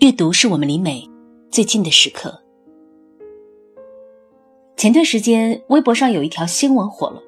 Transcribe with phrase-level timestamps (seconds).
[0.00, 1.08] 阅读是我们离美
[1.50, 2.42] 最近的时刻。
[4.76, 7.22] 前段时间，微博上有一条新闻火了，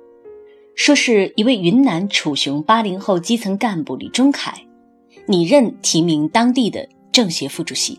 [0.75, 4.67] 说是一位云南楚雄八零后基层干部李忠凯
[5.27, 7.99] 拟任提名当地的政协副主席。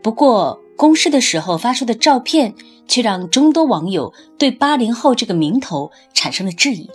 [0.00, 2.54] 不过，公示的时候发出的照片
[2.86, 6.88] 却让众多网友对八零后这个名头产生了质疑。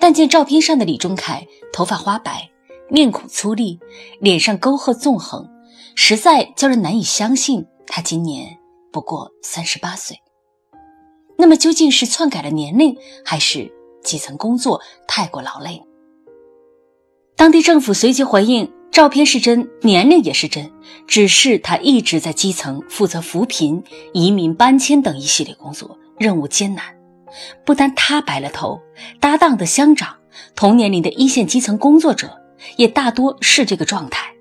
[0.00, 2.50] 但见照片上的李忠凯，头发花白。
[2.88, 3.78] 面孔粗粝，
[4.20, 5.48] 脸上沟壑纵横，
[5.98, 8.58] 实在叫人难以相信他今年
[8.92, 10.16] 不过三十八岁。
[11.36, 13.72] 那么究竟是篡改了年龄，还是
[14.04, 15.82] 基层工作太过劳累？
[17.34, 20.70] 当地政府随即回应：照片是真，年龄也是真，
[21.06, 26.84] 只是他一直在基层负责扶贫、移民搬迁等一系列工作，任务艰难。
[27.64, 28.80] 不单他白了头，
[29.18, 30.16] 搭档的乡长、
[30.54, 32.42] 同年龄的一线基层工作者。
[32.76, 34.34] 也大多是这个状态，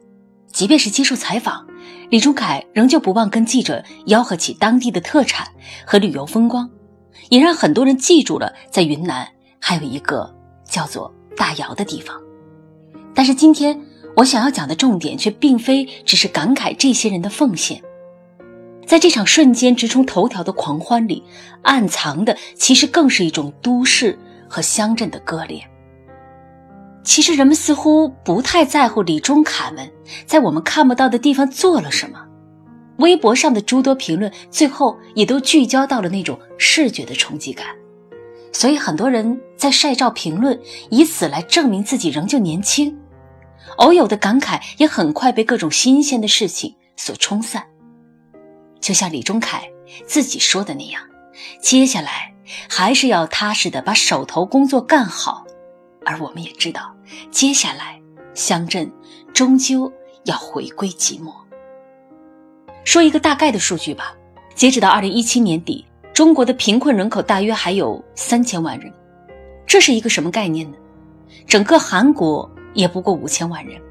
[0.55, 1.67] 即便是接受采访，
[2.09, 5.45] 李忠凯仍旧不忘跟记者吆喝起当地的特产
[5.85, 6.69] 和旅游风光，
[7.27, 9.27] 也让很多人记住了在云南
[9.59, 10.33] 还有一个
[10.65, 12.15] 叫做大窑的地方。
[13.13, 13.77] 但是今天
[14.15, 17.81] 我想要讲的重点却并非只是感慨这些人的奉献，
[18.87, 21.21] 在这场瞬间直冲头条的狂欢里，
[21.63, 24.17] 暗藏的其实更是一种都市
[24.47, 25.61] 和乡镇的割裂。
[27.05, 29.89] 其实人们似乎不太在乎李忠凯们
[30.25, 32.19] 在我们看不到的地方做了什么，
[32.97, 37.67] 微博上的诸多评论最后也都聚焦到了那种视觉的冲击感，
[38.51, 42.97] 所以很多人在晒照评论，以此来证明自己仍旧年轻。
[43.77, 47.63] 偶有的感慨也很快被各种新鲜的事情所冲散，
[48.81, 49.63] 就像李钟凯
[50.07, 51.01] 自己说的那样，
[51.61, 52.33] 接下来
[52.67, 55.45] 还是要踏实的把手头工作干好。
[56.05, 56.95] 而我们也知道，
[57.31, 57.99] 接下来
[58.33, 58.89] 乡镇
[59.33, 59.91] 终究
[60.23, 61.33] 要回归寂寞。
[62.83, 64.15] 说一个大概的数据吧，
[64.53, 65.83] 截止到二零一七年底，
[66.13, 68.93] 中国的贫困人口大约还有三千万人，
[69.65, 70.77] 这是一个什么概念呢？
[71.47, 73.81] 整个韩国也不过五千万人，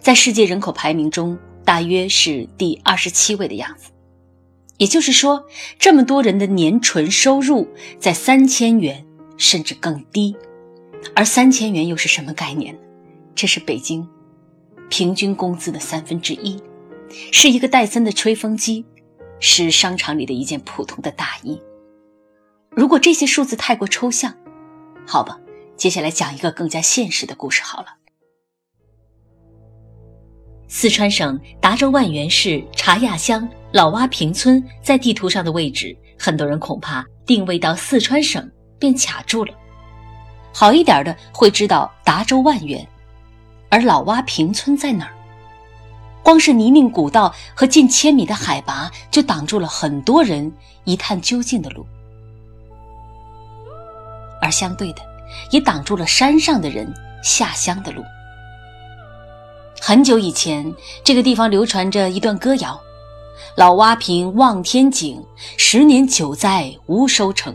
[0.00, 3.90] 在世界人口排名中大约是第二十七位的样子。
[4.78, 5.42] 也就是说，
[5.78, 7.66] 这么多人的年纯收入
[7.98, 9.06] 在三千元
[9.38, 10.36] 甚至更低。
[11.14, 12.80] 而三千元又是什么概念呢？
[13.34, 14.06] 这是北京
[14.88, 16.60] 平均工资的三分之一，
[17.32, 18.84] 是一个戴森的吹风机，
[19.40, 21.60] 是商场里的一件普通的大衣。
[22.70, 24.34] 如果这些数字太过抽象，
[25.06, 25.38] 好吧，
[25.76, 27.88] 接下来讲一个更加现实的故事好了。
[30.68, 39.54] 四川省达州万源市茶亚乡老洼坪村在地图上的位置，很多人恐怕定位到四川省便卡住了。
[40.58, 42.88] 好一点的会知道达州万源，
[43.68, 45.12] 而老洼坪村在哪儿？
[46.22, 50.50] 光是泥泞古道和近千米的海拔就挡住了很多人
[50.84, 51.84] 一探究竟的路，
[54.40, 55.02] 而相对的，
[55.50, 56.90] 也挡住了山上的人
[57.22, 58.02] 下乡的路。
[59.78, 60.74] 很久以前，
[61.04, 62.80] 这个地方流传着一段歌谣
[63.58, 65.22] ：“老洼坪望天井，
[65.58, 67.54] 十年九载无收成，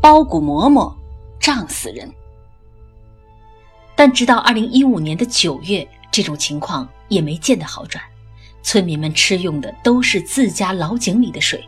[0.00, 0.96] 包谷馍馍。”
[1.40, 2.10] 胀死人！
[3.94, 8.02] 但直到二零一五年的九月，这种情况也没见得好转。
[8.62, 11.64] 村民们吃用的都是自家老井里的水，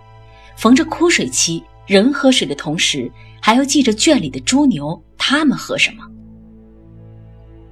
[0.56, 6.04] 逢着枯水期，人喝水的同时，还要记着圈里的猪牛，他们喝什么？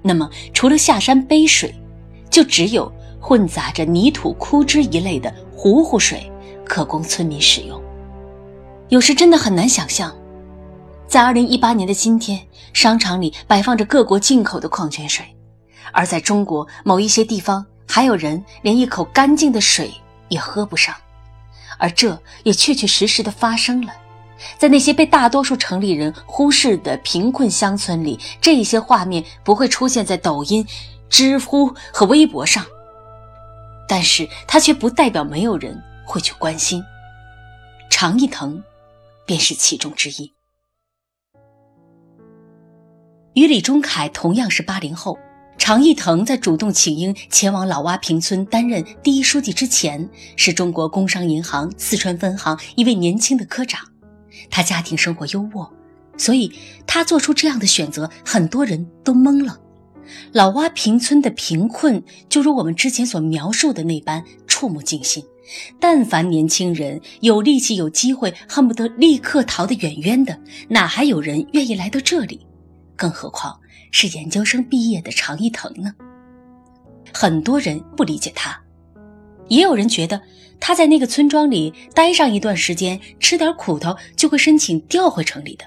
[0.00, 1.74] 那么，除了下山背水，
[2.30, 2.90] 就只有
[3.20, 6.30] 混杂着泥土、枯枝一类的糊糊水
[6.64, 7.82] 可供村民使用。
[8.88, 10.16] 有时真的很难想象。
[11.08, 15.24] 在二零一八年的今天，商场里摆放着各国进口的矿泉水，
[15.92, 19.90] 而在中国某一些地方，还有人连一口干净的水
[20.28, 20.94] 也喝不上，
[21.78, 23.92] 而这也确确实实的发生了。
[24.58, 30.66] 在那些被大多数城里人忽视的贫困乡村里，这些画面不会出现在抖音、
[31.08, 32.66] 知乎和微博上，
[33.88, 36.84] 但是它却不代表没有人会去关心。
[37.88, 38.62] 常一腾，
[39.24, 40.35] 便是其中之一。
[43.36, 45.18] 与李忠凯同样是八零后，
[45.58, 53.86] 常义腾在主动请缨前往老洼坪村担任第一书记之前，是中国工商银行四川分行一位年轻的科长。
[54.48, 55.68] 他家庭生活优渥，
[56.16, 56.50] 所以
[56.86, 59.60] 他做出这样的选择，很多人都懵了。
[60.32, 65.22] 老洼坪村的贫困，就如我们之前所描述的那般触目惊心。
[65.78, 70.40] 但凡年轻人有力气、有机会，恨不得立刻逃得远远的，
[70.70, 72.40] 哪还有人愿意来到这里？
[72.96, 73.60] 更何况
[73.92, 75.94] 是研究生毕业的常一腾呢？
[77.14, 78.60] 很多人不理解他，
[79.48, 80.20] 也有人觉得
[80.58, 85.64] 他在那个村庄里待上一段时间，吃点苦头，就会申请调回城里的。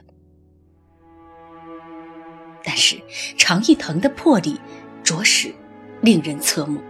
[2.64, 3.02] 但是
[3.38, 4.60] 常义腾的魄力，
[5.04, 5.54] 着实
[6.02, 6.82] 令人侧目。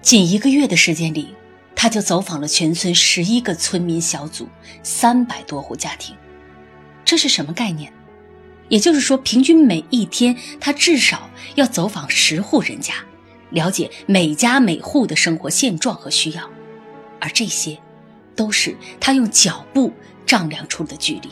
[0.00, 1.34] 仅一个月的时间里，
[1.74, 4.48] 他就走访了全村十一个村民小组，
[4.82, 6.16] 三百多户家庭。
[7.04, 7.92] 这是什么概念？
[8.68, 12.94] 也就是说，平均每一天，他至少要走访十户人家。
[13.50, 16.50] 了解每家每户的生活现状和需要，
[17.20, 17.78] 而这些，
[18.34, 19.92] 都是他用脚步
[20.26, 21.28] 丈量出的距离。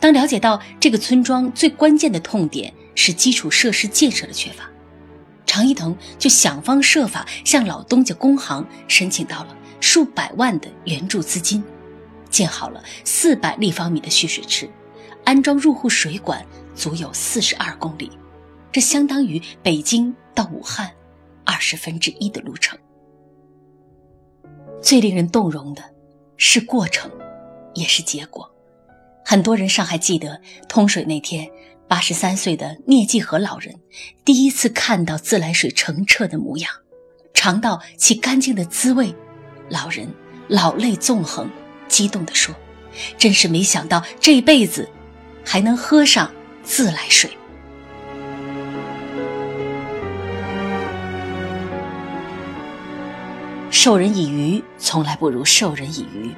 [0.00, 4.68] 当了解到这个村庄最关键的痛点是基础设施建设的缺乏，
[5.46, 11.62] 常一腾就想方设法向老东家工行申请到了数百万的援助资金，
[12.28, 14.68] 建好了四百立方米的蓄水池，
[15.24, 16.44] 安装入户水管，
[16.74, 18.10] 足有四十二公里，
[18.70, 20.14] 这相当于北京。
[20.34, 20.90] 到武汉，
[21.44, 22.76] 二十分之一的路程。
[24.82, 25.82] 最令人动容的
[26.36, 27.08] 是过程，
[27.72, 28.52] 也是结果。
[29.24, 31.48] 很多人尚还记得通水那天，
[31.86, 33.72] 八十三岁的聂继和老人
[34.24, 36.68] 第一次看到自来水澄澈的模样，
[37.32, 39.14] 尝到其干净的滋味，
[39.70, 40.12] 老人
[40.48, 41.48] 老泪纵横，
[41.86, 42.52] 激动地说
[43.16, 44.88] ：“真是没想到这辈子
[45.44, 46.30] 还能喝上
[46.62, 47.30] 自来水。”
[53.70, 56.30] 授人以鱼，从来不如授人以渔。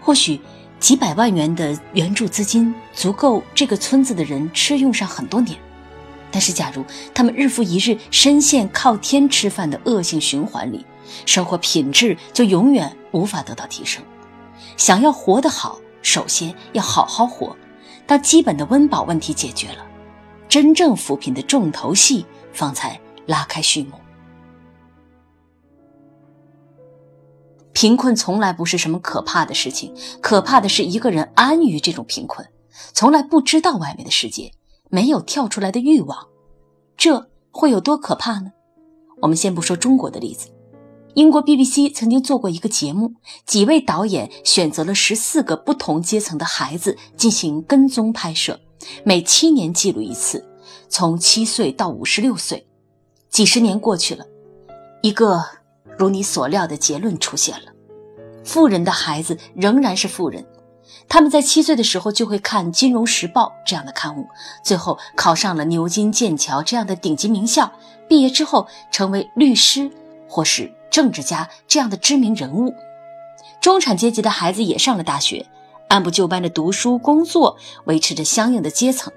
[0.00, 0.40] 或许
[0.80, 5.56] 几百万元的援助资金足够这个村子的人吃用上很多年，
[6.30, 6.84] 但是假如
[7.14, 10.84] 他们日复一日深陷靠天吃饭的恶性循环里，
[11.24, 14.02] 生活品质就永远无法得到提升。
[14.76, 17.56] 想要活得好，首先要好好活。
[18.06, 19.84] 当基本的温饱问题解决了，
[20.48, 23.92] 真正扶贫的重头戏方才拉开序幕。
[27.72, 32.48] 贫困从来不是什么可怕的事情，可怕的是一个人安于这种贫困，
[32.94, 34.50] 从来不知道外面的世界，
[34.88, 36.26] 没有跳出来的欲望，
[36.96, 38.52] 这会有多可怕呢？
[39.20, 40.48] 我们先不说中国的例子，
[41.16, 43.14] 英国 BBC 曾经做过一个节目，
[43.46, 48.60] 几位导演选择了十四个不同阶层的孩子进行跟踪拍摄，
[49.02, 50.46] 每七年记录一次，
[50.90, 52.66] 从七岁到五十六岁，
[53.30, 54.26] 几十年过去了，
[55.02, 55.42] 一个。
[55.98, 57.72] 如你所料的结论出现了，
[58.44, 60.44] 富人的孩子仍然是富人，
[61.08, 64.26] 他们在七岁的时候就会看《金融时报》这样的刊物，
[64.62, 67.72] 最后考上了牛津、剑桥这样的顶级名校，
[68.06, 69.90] 毕业之后成为律师
[70.28, 72.74] 或是政治家这样的知名人物。
[73.60, 75.44] 中产阶级的孩子也上了大学，
[75.88, 79.12] 按部就班的读书、工作，维持着相应的阶层，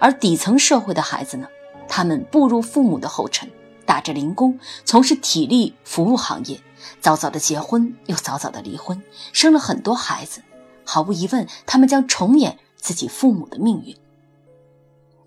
[0.00, 1.46] 而底层社会的孩子呢，
[1.86, 3.50] 他们步入父母的后尘。
[3.84, 6.58] 打着零工，从事体力服务行业，
[7.02, 9.02] 早早的结婚，又早早的离婚，
[9.34, 10.40] 生了很多孩子。
[10.82, 13.94] 毫无疑问，他们将重演自己父母的命运。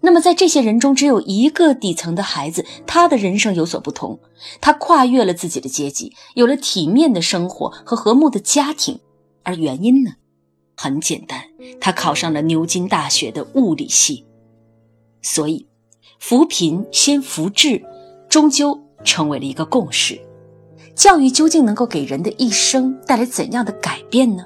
[0.01, 4.19] 那么，在这些人中，只有一个底层的孩子，他的人生有所不同，
[4.59, 8.99] 他跨越了自己的阶级，有了体面的生活和和睦的家庭。
[9.43, 10.11] 而原因呢？
[10.75, 11.41] 很简单，
[11.79, 14.25] 他考上了牛津大学的物理系。
[15.21, 15.67] 所以，
[16.19, 17.83] 扶贫先扶志。
[18.29, 20.17] 终究成为了一个共识。
[20.95, 24.45] 教育究竟能够给人的一生带来怎样的改变呢？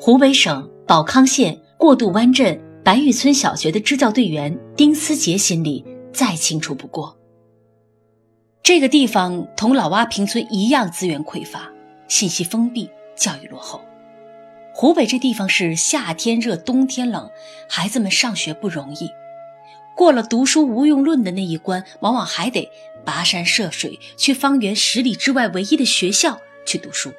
[0.00, 2.58] 湖北省保康县过渡湾镇
[2.88, 7.18] 白玉村小学的支教队员丁思杰心里再清楚不过。
[8.62, 11.70] 这个地方同老洼坪村一样，资源匮乏，
[12.08, 13.82] 信息封闭，教育落后。
[14.72, 17.30] 湖北这地方是夏天热，冬天冷，
[17.68, 19.10] 孩子们上学不容易。
[19.94, 22.70] 过了读书无用论的那一关，往往还得
[23.04, 27.12] 跋山涉水去方圆十里之外唯一的学校去读书。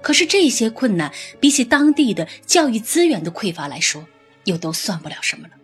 [0.00, 4.02] 可是这些困难比起当地的教育资源的匮乏来说，
[4.48, 5.54] 又都算不了什么了。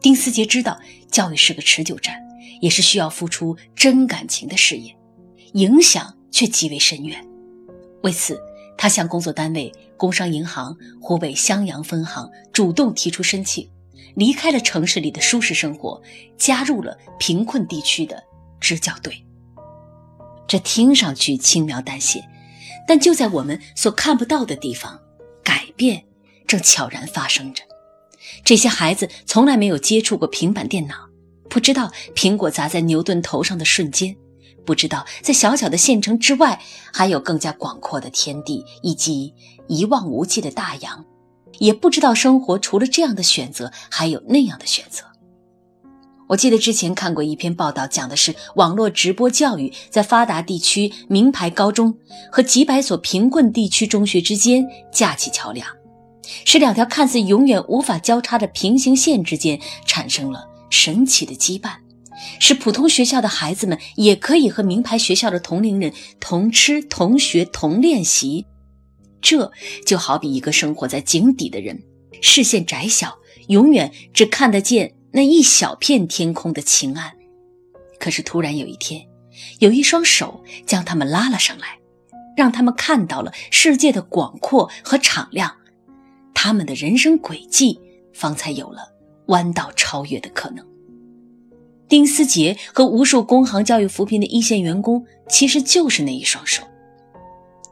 [0.00, 0.80] 丁思杰知道，
[1.10, 2.22] 教育是个持久战，
[2.60, 4.96] 也是需要付出真感情的事业，
[5.54, 7.26] 影响却极为深远。
[8.02, 8.38] 为此，
[8.78, 9.72] 他向工作单位。
[9.96, 13.70] 工商银行湖北襄阳分行主动提出申请，
[14.16, 16.02] 离开了城市里的舒适生活，
[16.36, 18.22] 加入了贫困地区的
[18.60, 19.24] 支教队。
[20.46, 22.22] 这听上去轻描淡写，
[22.86, 25.00] 但就在我们所看不到的地方，
[25.42, 26.04] 改变
[26.46, 27.62] 正悄然发生着。
[28.44, 30.94] 这些孩子从来没有接触过平板电脑，
[31.48, 34.16] 不知道苹果砸在牛顿头上的瞬间。
[34.66, 36.58] 不知道，在小小的县城之外，
[36.90, 39.34] 还有更加广阔的天地以及
[39.68, 41.04] 一望无际的大洋；
[41.58, 45.04] 也不知道生活除了这样的选择，还有那样的选择。
[46.34, 51.96] 我记得之前看过一篇报道，讲的是网络直播教育在发达地区名牌高中
[52.28, 55.64] 和几百所贫困地区中学之间架起桥梁，
[56.44, 61.70] 使两条看似永远无法交叉的平行线之间产生了神奇的羁绊，
[62.40, 68.44] 使普通学校的孩子们也可以和名牌学校的同龄人同吃同学同练习。
[69.20, 69.52] 这
[69.86, 71.80] 就好比一个生活在井底的人，
[72.20, 74.94] 视线窄小，永远只看得见。
[75.16, 77.12] 那一小片天空的晴暗，
[78.00, 79.06] 可是突然有一天，
[79.60, 81.78] 有一双手将他们拉了上来，
[82.36, 85.54] 让他们看到了世界的广阔和敞亮，
[86.34, 87.80] 他们的人生轨迹
[88.12, 88.92] 方才有了
[89.26, 90.66] 弯道超越的可能。
[91.88, 96.64] 丁思杰和无数工行教育扶贫的一线员工，其实就是那一双手，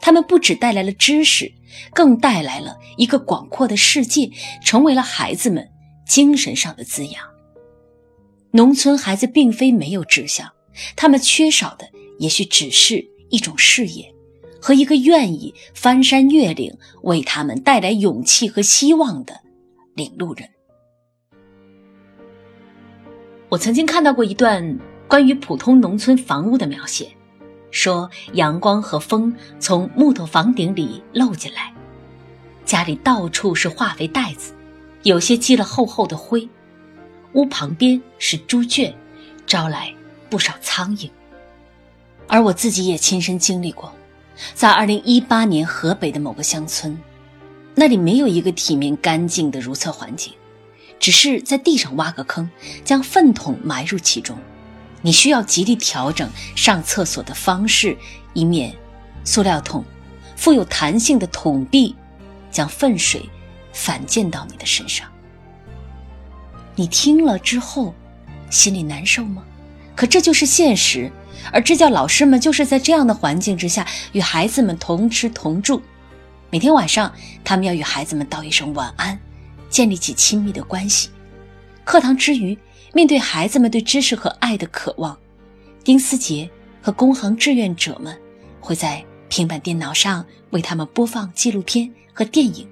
[0.01, 1.53] 他们不只带来了知识，
[1.93, 4.31] 更带来了一个广阔的世界，
[4.65, 5.69] 成为了孩子们
[6.07, 7.32] 精神上的滋养。
[8.55, 10.53] 农村孩子并非没有志向，
[10.95, 14.15] 他们缺少的也许只是一种视野，
[14.61, 19.41] 和一个愿意翻山越岭为他们带来勇气和希望的
[19.95, 20.47] 领路人。
[23.49, 24.79] 我曾经看到过一段
[25.09, 27.11] 关于普通农村房屋的描写，
[27.71, 31.73] 说阳光和风从木头房顶里漏进来，
[32.67, 34.53] 家里到处是化肥袋子，
[35.05, 36.47] 有些积了厚厚的灰。
[37.33, 38.95] 屋旁边是猪圈，
[39.47, 39.95] 招来
[40.29, 41.11] 不少苍蝇。
[42.29, 43.93] 而我自己也亲身经历过，
[44.55, 46.99] 在二零一八年河北的某个乡村，
[47.75, 50.33] 那里没有一个体面干净的如厕环境，
[50.99, 52.49] 只是在地上挖个坑，
[52.85, 54.39] 将粪桶埋入其中。
[55.03, 57.97] 你需要极力调整上厕所的方式，
[58.35, 58.75] 以免
[59.25, 59.85] 塑料桶
[60.37, 61.95] 富有弹性的桶壁
[62.51, 63.29] 将粪水
[63.73, 65.12] 反溅到你的身上。
[66.75, 67.95] 你听了之后，
[68.51, 69.45] 心里难受吗？
[69.95, 71.13] 可这就是现实，
[71.53, 75.83] 而支教老师们就是在这样的环境之下与孩子们同吃同住。
[76.51, 77.13] 每天晚上，
[77.45, 79.19] 他们要与孩子们道一声晚安，
[79.69, 81.11] 建立起亲密的关系。
[81.85, 82.57] 课堂之余，
[82.95, 85.17] 面对孩子们对知识和爱的渴望，
[85.85, 86.49] 丁思杰
[86.81, 88.19] 和工行志愿者们
[88.61, 92.67] 会在平板电脑上为他们播放纪录片和电影。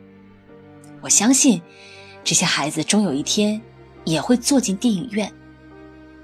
[1.02, 1.60] 我相信，
[2.24, 3.60] 这些孩子终有一天。
[4.04, 5.32] 也会坐进电影院，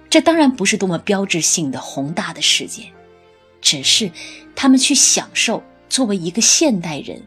[0.09, 2.93] 这当然不是多么标志性的宏大的事件，
[3.61, 4.11] 只是
[4.55, 7.23] 他们去享受作为一个现代人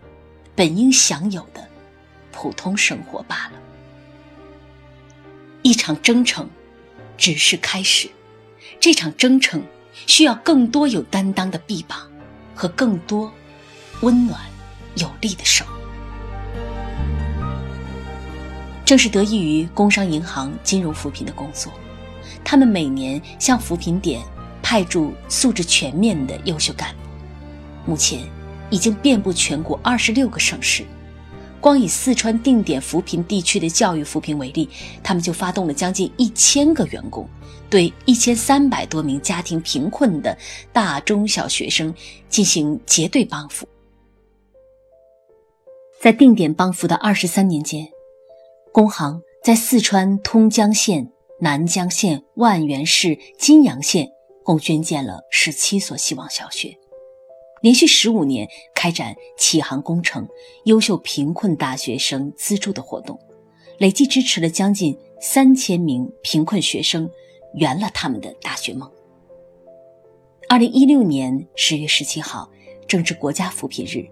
[0.55, 1.67] 本应享有的
[2.31, 3.53] 普通生活罢了。
[5.61, 6.49] 一场征程
[7.17, 8.09] 只是开始，
[8.79, 9.61] 这场征程
[10.07, 12.09] 需要更多有担当的臂膀
[12.55, 13.31] 和更多
[14.01, 14.39] 温暖
[14.95, 15.65] 有力的手。
[18.89, 21.71] 正是得益于工商银行金融扶贫的工作，
[22.43, 24.19] 他们每年向扶贫点
[24.63, 28.19] 派驻素质全面的优秀干部，目前
[28.71, 30.83] 已经遍布全国二十六个省市。
[31.61, 34.67] 光以四川定点扶贫地区的教育扶贫为例，
[35.03, 37.29] 他们就发动了将近一千个员工，
[37.69, 40.35] 对一千三百多名家庭贫困的
[40.73, 41.93] 大中小学生
[42.27, 43.67] 进行结对帮扶。
[46.01, 47.87] 在定点帮扶的二十三年间。
[48.71, 54.07] 工行在四川通江县、南江县、万源市、金阳县
[54.43, 56.77] 共捐建了十七所希望小学，
[57.61, 60.27] 连续十五年开展启航工程、
[60.65, 63.19] 优秀贫困大学生资助的活动，
[63.79, 67.09] 累计支持了将近三千名贫困学生
[67.55, 68.89] 圆了他们的大学梦。
[70.47, 72.49] 二零一六年十月十七号，
[72.87, 74.07] 正值国家扶贫日，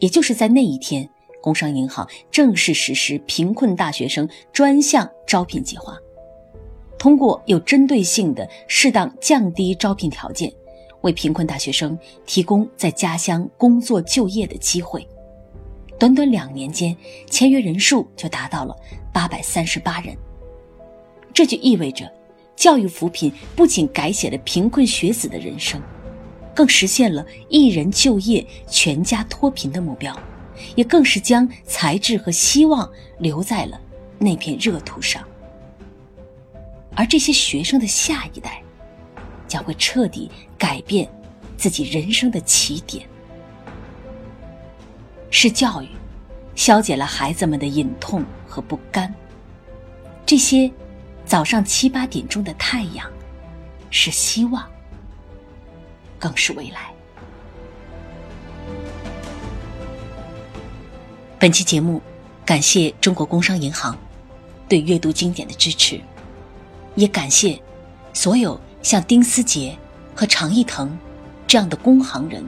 [0.00, 1.08] 也就是在那一天。
[1.44, 5.94] 工商银行正式实施贫困大学生专项招聘计划，
[6.96, 10.50] 通过有针对性的适当降低招聘条件，
[11.02, 15.06] 为贫困大学生提供在家乡工作就业的机会。
[15.98, 16.96] 短短两年间，
[17.28, 18.74] 签约人数就达到了
[19.12, 20.16] 八百三十八人。
[21.34, 22.10] 这就意味着，
[22.56, 25.78] 教育扶贫不仅改写了贫困学子的人生，
[26.54, 30.18] 更实现了一人就业、全家脱贫的目标。
[30.74, 33.80] 也更是将才智和希望留在了
[34.18, 35.22] 那片热土上，
[36.94, 38.62] 而这些学生的下一代
[39.48, 41.08] 将会彻底改变
[41.56, 43.06] 自己人生的起点。
[45.30, 45.88] 是教育
[46.54, 49.12] 消解了孩子们的隐痛和不甘，
[50.24, 50.70] 这些
[51.26, 53.10] 早上七八点钟的太阳
[53.90, 54.64] 是希望，
[56.20, 56.93] 更是未来。
[61.44, 62.00] 本期节目，
[62.46, 63.94] 感谢中国工商银行
[64.66, 66.00] 对阅读经典的支持。
[66.94, 67.60] 也感谢
[68.14, 69.76] 所有像丁思杰
[70.14, 70.98] 和常义腾
[71.46, 72.42] 这样的工行人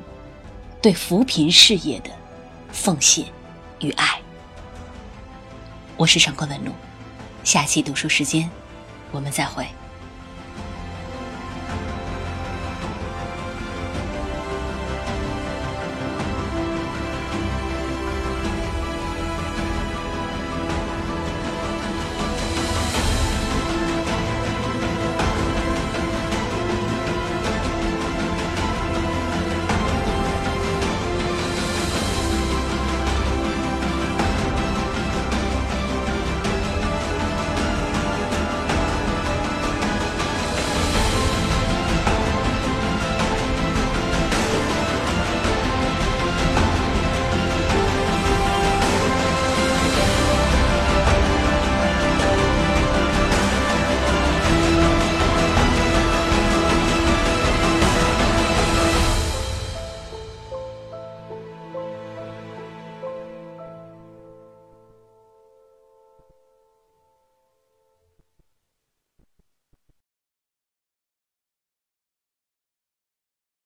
[0.80, 2.10] 对扶贫事业的
[2.72, 3.26] 奉献
[3.80, 4.18] 与爱。
[5.98, 6.72] 我是上官文露，
[7.44, 8.48] 下期读书时间，
[9.12, 9.66] 我们再会。